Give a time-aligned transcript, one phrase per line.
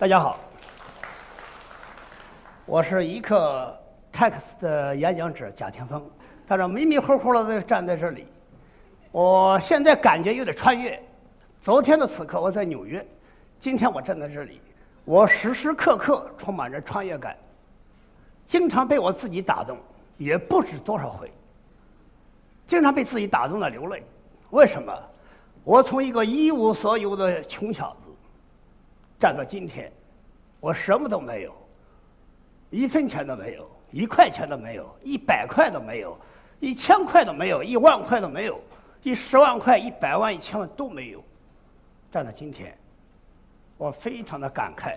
[0.00, 0.40] 大家好，
[2.64, 3.78] 我是一克
[4.10, 6.02] Tax 的演讲者贾天峰，
[6.48, 8.26] 他这迷迷糊糊的站在这里，
[9.12, 10.98] 我现在感觉有点穿越。
[11.60, 13.06] 昨天的此刻我在纽约，
[13.58, 14.62] 今天我站在这里，
[15.04, 17.36] 我时时刻刻充满着穿越感，
[18.46, 19.76] 经常被我自己打动，
[20.16, 21.30] 也不知多少回，
[22.66, 24.02] 经常被自己打动的流泪。
[24.48, 24.98] 为什么？
[25.62, 28.09] 我从一个一无所有的穷小子，
[29.20, 29.92] 站到今天，
[30.60, 31.54] 我什么都没有，
[32.70, 36.18] 一分钱都没有，一块钱都没有，一百块都没有，
[36.58, 38.58] 一千块都没有，一万块都没有，
[39.02, 41.22] 一十万块、一百万、一千万都没有。
[42.10, 42.74] 站到今天，
[43.76, 44.96] 我非常的感慨。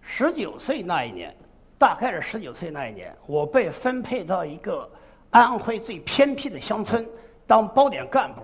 [0.00, 1.32] 十九岁那一年，
[1.78, 4.90] 大概是十九岁那一年，我被分配到一个
[5.30, 7.08] 安徽最偏僻的乡村
[7.46, 8.42] 当包点干部。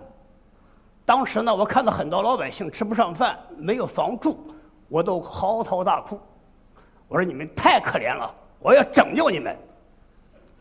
[1.04, 4.51] 当时呢，我看到很多老百姓吃不上饭，没有房住，
[4.92, 6.20] 我都嚎啕大哭。
[7.08, 9.56] 我说：“你们太可怜了，我要拯救你们。”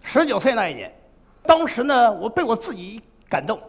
[0.02, 0.90] 十九岁那一年，
[1.44, 3.60] 当时呢，我被我自己感动。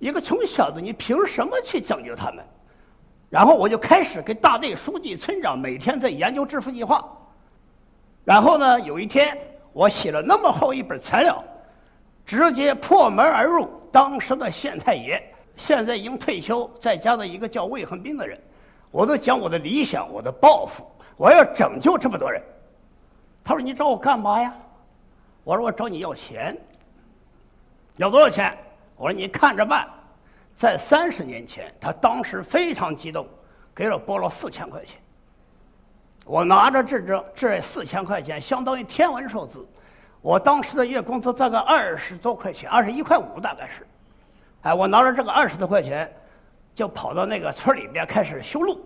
[0.00, 2.44] 一个穷小子，你凭什么去拯救他们？
[3.28, 7.08] 然后我就开始跟大队书记、村长每天在研究致富计划。
[8.24, 9.38] 然后呢，有一天
[9.72, 11.44] 我写了那么厚一本材料，
[12.26, 15.22] 直接破门而入当时的县太爷。
[15.54, 18.36] 现在已经退休，在家的一个叫魏恒斌的人，
[18.90, 20.84] 我都讲我的理想、我的抱负，
[21.16, 22.42] 我要拯救这么多人。
[23.44, 24.52] 他说：“你找我干嘛呀？”
[25.44, 26.56] 我说：“我找你要钱。”
[27.96, 28.56] 要多少钱？
[28.96, 29.88] 我说：“你看着办。”
[30.54, 33.26] 在三十年前，他当时非常激动，
[33.74, 35.00] 给了拨了四千块钱。
[36.26, 39.66] 我拿着这这这四千块钱，相当于天文数字。
[40.20, 43.86] 我当时的月工资大概二十多块钱，二十一块五大概是。
[44.62, 46.06] 哎，我拿着这个二十多块钱，
[46.80, 48.80] 就跑到那个村里边开始修路，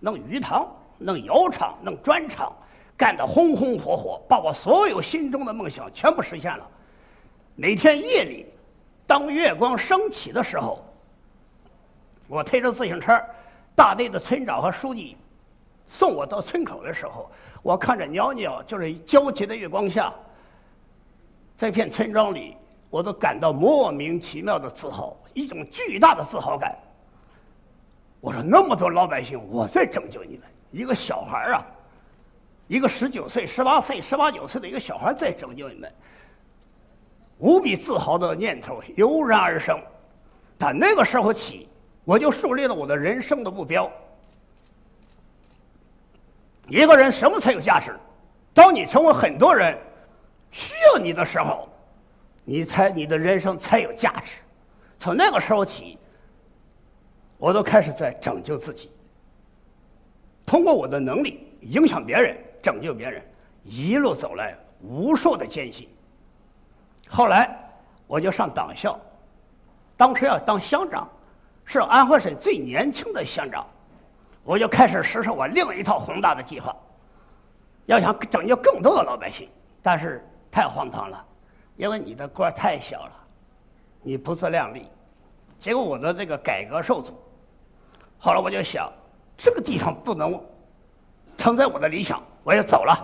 [0.00, 2.50] 弄鱼塘，弄窑厂，弄砖厂，
[2.96, 6.66] 干得红红火火，把我所有心中的梦想全部实现了。
[7.54, 8.46] 每天夜里，
[9.06, 10.82] 当月光升起的时候，
[12.28, 13.22] 我推着自行车，
[13.76, 15.14] 大队的村长和书记
[15.86, 17.30] 送我到村口的时候，
[17.62, 20.10] 我看着袅袅就是皎洁的月光下，
[21.58, 22.56] 这片村庄里。
[22.88, 26.74] 我都感到莫名其妙的自豪，一种巨大的自豪感。
[28.24, 31.66] 我说那么多老百姓，我在拯救你们，一个小孩啊，
[32.68, 35.92] 一个十九岁、十八岁、十八九岁的一个小孩在拯救你们，
[37.36, 39.78] 无比自豪的念头油然而生。
[40.56, 41.68] 但那个时候起，
[42.02, 43.92] 我就树立了我的人生的目标。
[46.68, 47.94] 一个人什么才有价值？
[48.54, 49.78] 当你成为很多人
[50.50, 51.68] 需要你的时候。
[52.46, 54.36] 你才你的人生才有价值。
[54.98, 55.98] 从那个时候起，
[57.44, 58.90] 我都开始在拯救自己，
[60.46, 63.22] 通过我的能力影响别人，拯救别人，
[63.64, 65.86] 一路走来无数的艰辛。
[67.06, 67.54] 后来
[68.06, 68.98] 我就上党校，
[69.94, 71.06] 当时要当乡长，
[71.66, 73.66] 是安徽省最年轻的乡长，
[74.42, 76.74] 我就开始实施我另一套宏大的计划，
[77.84, 79.50] 要想拯救更多的老百姓，
[79.82, 81.22] 但是太荒唐了。
[81.76, 83.12] 因为你的官太小了，
[84.00, 84.88] 你不自量力，
[85.58, 87.12] 结果我的这个改革受阻。
[88.24, 88.90] 后来我就想，
[89.36, 90.42] 这个地方不能
[91.36, 92.96] 承载我的理想，我要走了。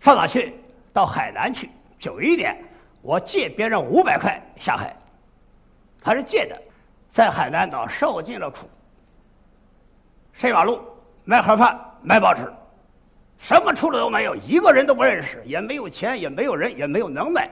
[0.00, 0.58] 上哪去？
[0.90, 2.56] 到海南去，久一点。
[3.02, 4.96] 我借别人五百块下海，
[6.02, 6.58] 还是借的，
[7.10, 8.60] 在海南岛受尽了苦，
[10.32, 10.80] 睡马路，
[11.26, 12.50] 卖盒饭，卖报纸，
[13.36, 17.50] 什么出路都没有，一个人都不认识，也没有钱，也没有人，也没有能耐。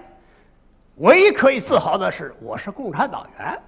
[0.94, 3.62] 唯一可以自豪的是，我是共产党员。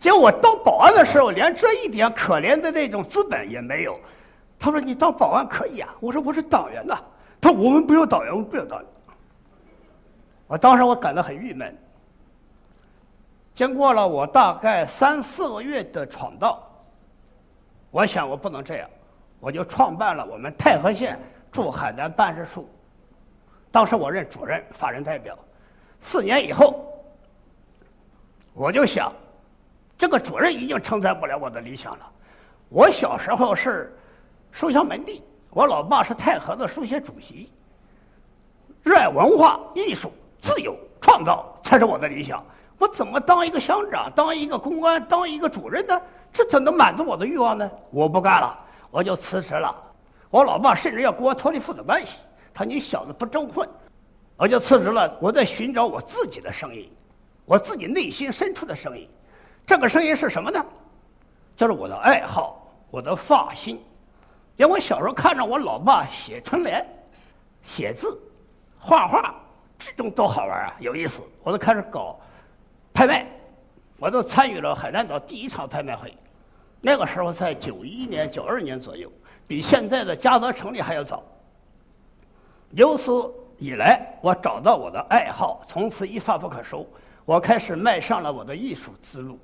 [0.00, 4.00] 结果我当保安的时候，连这一点可怜的那种资本也没有。
[4.58, 6.98] 他说：“你当保安可以啊。”我说：“我是党员呐。”
[7.38, 8.88] 他说：“我们不要党员，我们不要党员。”
[10.48, 11.76] 我当时我感到很郁闷。
[13.52, 16.58] 经过了我大概三四个月的闯荡，
[17.90, 18.88] 我想我不能这样，
[19.38, 21.20] 我就创办了我们太和县
[21.52, 22.66] 驻海南办事处。
[23.70, 25.36] 当时我任主任、法人代表。
[26.00, 26.86] 四年以后，
[28.54, 29.12] 我就想，
[30.00, 32.10] 这个主任已经承载不了我的理想了。
[32.70, 33.94] 我小时候是
[34.50, 37.52] 书香门第，我老爸是太和的书协主席，
[38.82, 40.10] 热爱文化艺术、
[40.40, 42.42] 自由创造才是我的理想。
[42.78, 46.00] 我怎么当一个乡长、当一个公安、当一个主任呢？
[46.32, 47.70] 这怎能满足我的欲望呢？
[47.90, 48.58] 我不干了，
[48.90, 49.76] 我就辞职了。
[50.30, 52.20] 我老爸甚至要跟我脱离父子关系，
[52.54, 53.68] 他你小子不争混。
[54.38, 56.90] 我就辞职了，我在寻找我自己的声音，
[57.44, 59.06] 我自己内心深处的声音。
[59.70, 60.66] 这个声音是什么呢？
[61.54, 63.80] 就是我的爱好，我的发心。
[64.56, 66.84] 因为我小时候看着我老爸写春联、
[67.62, 68.20] 写字、
[68.80, 69.32] 画画，
[69.78, 71.22] 这种多好玩啊，有意思。
[71.44, 72.18] 我都开始搞
[72.92, 73.24] 拍卖，
[73.96, 76.12] 我都参与了海南岛第一场拍卖会。
[76.80, 79.08] 那个时候在九一年、九二年左右，
[79.46, 81.22] 比现在的嘉德成立还要早。
[82.70, 83.12] 由此
[83.56, 86.84] 以来，我找到我的爱好，从此一发不可收。
[87.24, 89.38] 我开始迈上了我的艺术之路，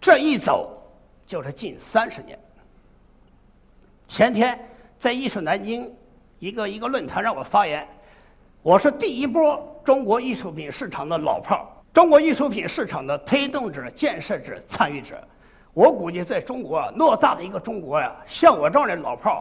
[0.00, 0.82] 这一走
[1.26, 2.38] 就是近三十年。
[4.08, 4.58] 前天
[4.98, 5.94] 在艺术南京
[6.38, 7.86] 一个一个论坛让我发言，
[8.62, 15.22] 我是第一波中国艺术品市场的老炮儿，中国艺术品市场的推动者、建设者、参与者。
[15.74, 19.40] 我估计在中国啊，偌大的一个中国呀，像我这样的老炮儿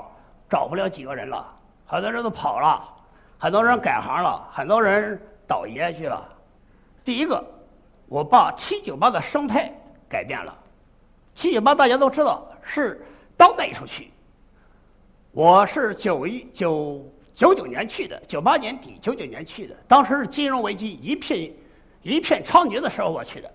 [0.50, 1.56] 找不了几个人了，
[1.86, 2.84] 很多人都跑了，
[3.38, 6.28] 很多人改行了，很多人倒爷去了。
[7.04, 7.42] 第一个，
[8.08, 9.74] 我把七九八的生态
[10.10, 10.58] 改变了。
[11.36, 13.06] 七九八大家都知道是
[13.38, 14.12] 当代艺术区。
[15.32, 21.54] 我是九一九九九年去的，九八年底九九年去的，当时是金融危机一片
[22.02, 23.50] 一片猖獗的时候我去的。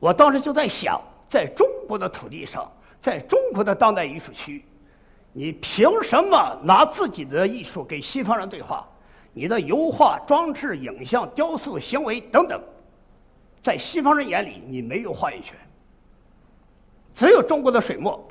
[0.00, 4.64] 我当时就在想，在中国的土地上，在中国的当代艺术区，
[5.32, 8.88] 你凭什么拿自己的艺术给西方人对话？
[9.32, 12.58] 你的油画、装置、影像、雕塑、行为等等，
[13.60, 15.54] 在西方人眼里你没有话语权。
[17.16, 18.22] 只有中国的水墨，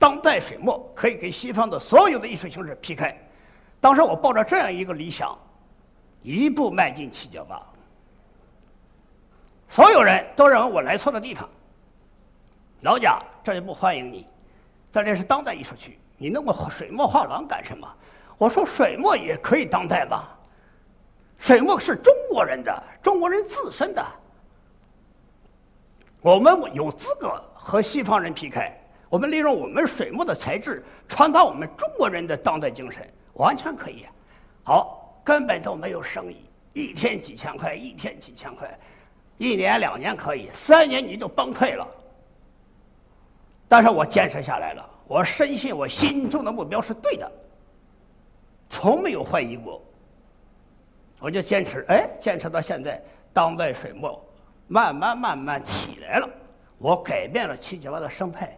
[0.00, 3.16] 当代水墨可以给西方的所有的艺术形式劈开。
[3.80, 5.38] 当时我抱着这样一个理想，
[6.20, 7.62] 一步迈进七九八。
[9.68, 11.48] 所有人都认为我来错了地方。
[12.80, 14.26] 老贾，这里不欢迎你，
[14.90, 17.88] 这里是当代艺术区，你弄个水墨画廊干什么？
[18.38, 20.36] 我说水墨也可以当代吧，
[21.38, 24.04] 水墨是中国人的，中国人自身的，
[26.20, 28.72] 我们有资格和西方人 PK。
[29.10, 34.06] 我们利用我们水墨的材质，传达我们中国人的当代精神，完全可以。
[34.64, 38.78] 好，根本都没有生意，一天几千块，一天几千块，
[39.36, 41.86] 一年两年可以，三年你就崩溃了。
[43.68, 47.30] 但是我坚持下来了，我深信我心中的目标是对的。
[48.70, 49.82] 从没有怀疑过，
[51.20, 54.22] 我就坚持，哎，坚持到现在，当代水墨
[54.68, 56.28] 慢慢慢慢起来了。
[56.78, 58.56] 我改变了七九八的生态。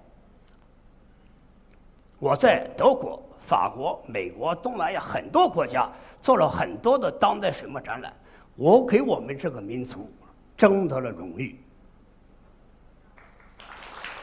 [2.18, 5.90] 我在德国、法国、美国、东南亚很多国家
[6.20, 8.12] 做了很多的当代水墨展览，
[8.56, 10.10] 我给我们这个民族
[10.56, 11.58] 争得了荣誉。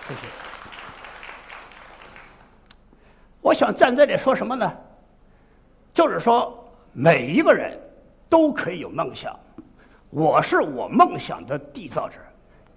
[0.08, 0.28] 谢谢。
[3.42, 4.72] 我想站这里说什么呢？
[5.94, 7.80] 就是说，每一个人
[8.30, 9.38] 都可以有梦想。
[10.12, 12.20] 我是我梦想的缔造者，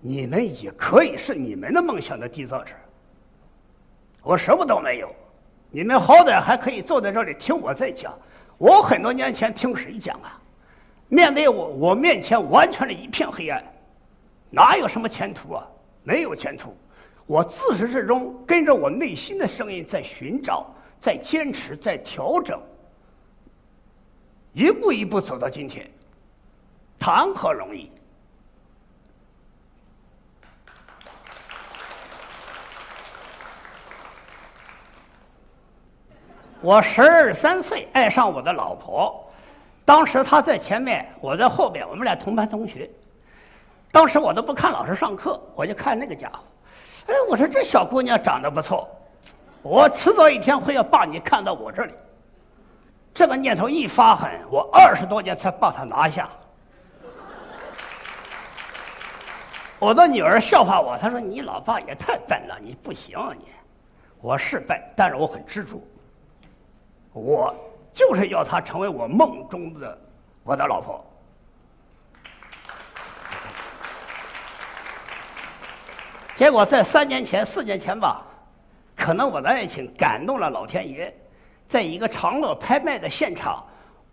[0.01, 2.75] 你们也可以是你们的梦想的缔造者。
[4.23, 5.15] 我什么都没有，
[5.71, 8.19] 你们好歹还可以坐在这里听我在讲。
[8.59, 10.41] 我很多年前听谁讲啊？
[11.09, 13.65] 面对我，我面前完全是一片黑暗，
[14.51, 15.67] 哪有什么前途啊？
[16.03, 16.77] 没有前途。
[17.27, 20.67] 我自始至终跟着我内心的声音在寻找，
[20.99, 22.61] 在坚持，在调整。
[24.53, 25.89] 一步一步走到今天，
[26.99, 27.91] 谈何容易？
[36.63, 39.27] 我十二三岁爱上我的老婆，
[39.83, 42.89] 当时她在前面，我在后边，我们俩同班同学。
[43.91, 46.41] 当时我都不看老师上课，我就看那个家伙。
[47.07, 48.87] 哎，我说这小姑娘长得不错，
[49.63, 51.95] 我迟早一天会要把你看到我这里。
[53.15, 56.29] 这个念头一发狠，我二十多年才把她拿下。
[59.79, 63.47] 我的女儿笑话我，她说：“你老爸也太笨了，你不行你。”
[64.21, 65.83] 我是笨，但是我很执着。
[67.13, 67.55] 我
[67.93, 69.99] 就是要她成为我梦中的
[70.43, 71.05] 我的老婆。
[76.35, 78.23] 结果在三年前、四年前吧，
[78.97, 81.15] 可能我的爱情感动了老天爷。
[81.69, 83.65] 在一个长乐拍卖的现场，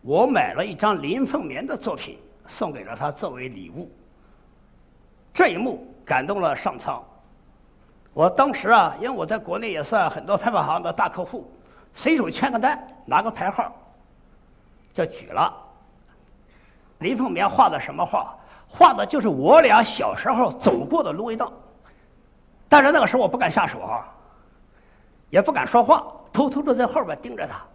[0.01, 3.89] 我买了一张林凤眠的作品，送给了她作为礼物。
[5.34, 7.04] 这一幕感动了上苍。
[8.13, 11.50] 我当时啊，因为我在国内也算很多拍卖行的大客户，
[11.98, 13.75] 随手签个单，拿个牌号，
[14.94, 15.51] 就举了。
[17.00, 18.38] 林凤眠画的什么画？
[18.68, 21.51] 画的就是我俩小时候走过的芦苇荡。
[22.70, 24.08] 但是那个时候我不敢下手啊，
[25.32, 26.06] 也不敢说话。
[26.32, 27.66] 偷偷的在后边盯着他。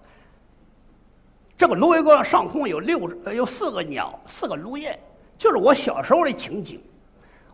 [1.58, 4.96] 这个芦苇沟上空有六有四个鸟，四个芦雁，
[5.36, 6.80] 就是我小时候的情景。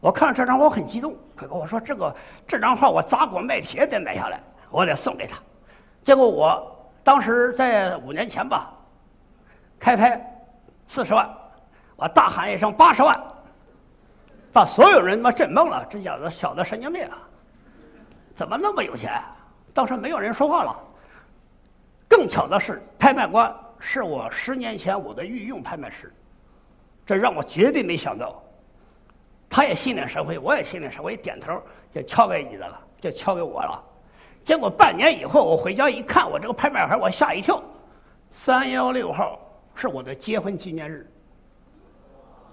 [0.02, 2.14] 我看到这张画很激动，他跟我说：“这个
[2.46, 4.38] 这张画我砸锅卖铁得买下来，
[4.70, 5.38] 我得送给他。”
[6.08, 8.72] 结果我当时在五年前吧，
[9.78, 10.18] 开拍
[10.86, 11.28] 四十万，
[11.96, 13.20] 我大喊一声八十万，
[14.50, 15.86] 把所有人他妈震懵了。
[15.90, 17.18] 这小子小子神经病啊！
[18.34, 19.22] 怎么那么有钱？
[19.74, 20.74] 当时没有人说话了。
[22.08, 26.10] 更巧的是，拍卖官是我十年前我的御用拍卖师，
[27.04, 28.42] 这让我绝对没想到。
[29.50, 31.62] 他也心领神会，我也心领神会，一点头
[31.92, 33.84] 就敲给你的了，就敲给我了。
[34.48, 37.62] 结果半年以后，我回家一看，我这个拍卖牌，我吓一跳，
[38.30, 39.38] 三幺六号
[39.74, 41.06] 是我的结婚纪念日，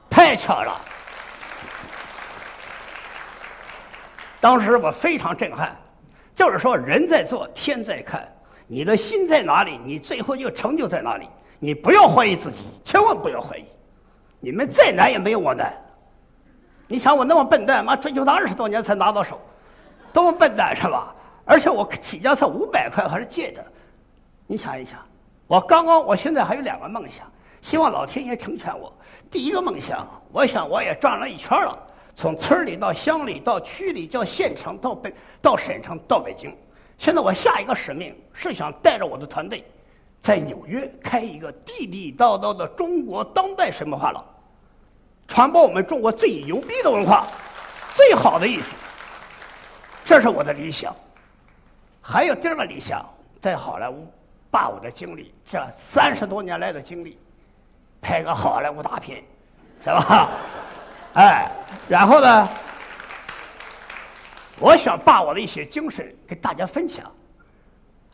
[0.10, 0.78] 太巧了。
[4.42, 5.74] 当时我非常震撼，
[6.36, 8.30] 就是说人在做，天在看，
[8.68, 11.30] 你的心在哪里，你最后就成就在哪里。
[11.60, 13.64] 你不要怀疑自己，千万不要怀疑，
[14.42, 15.74] 你们再难也没有我难。
[16.90, 19.40] 你想我那么笨蛋，妈追求他二十多年才拿到手，
[20.12, 21.16] 多么笨蛋是吧？
[21.46, 23.64] 而且我起家才五百块，还是借的。
[24.48, 25.00] 你想一想，
[25.48, 28.92] 我刚刚，我现在还有两个梦想，希望老天爷成全我。
[29.30, 31.78] 第一个梦想，我想我也转了一圈了，
[32.16, 36.56] 从村里到乡里，到区里，到县城，到北，到省城，到北京。
[36.98, 39.64] 现在我下一个使命是想带着我的团队，
[40.22, 44.24] 在纽约开一个地地道道的中国当代神魔画廊，
[45.28, 47.28] 传播我们中国最牛逼的文化，
[47.92, 48.76] 最好的艺术。
[50.04, 50.96] 这是我的理想。
[52.08, 53.04] 还有第二个理想，
[53.42, 54.08] 在好莱坞
[54.52, 57.18] 把我的经历，这三十多年来的经历，
[58.00, 59.24] 拍个好莱坞大片，
[59.84, 60.30] 是吧？
[61.18, 61.50] 哎，
[61.90, 62.48] 然后呢，
[64.60, 67.12] 我想把我的一些精神给大家分享。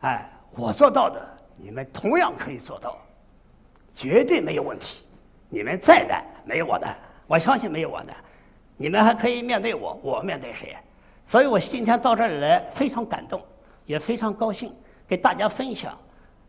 [0.00, 1.20] 哎，我做到的，
[1.58, 2.96] 你们同样可以做到，
[3.94, 5.06] 绝对没有问题。
[5.50, 6.96] 你们再难，没有我难，
[7.26, 8.16] 我相信没有我难。
[8.78, 10.74] 你们还可以面对我，我面对谁？
[11.26, 13.38] 所以我今天到这里来，非常感动。
[13.86, 14.72] 也非常高兴
[15.06, 15.98] 给大家分享，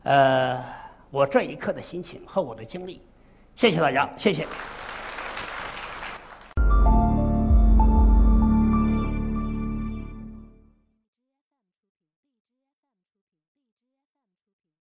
[0.03, 0.63] 呃，
[1.09, 3.01] 我这一刻的心情和我的经历，
[3.55, 4.47] 谢谢大家，谢谢。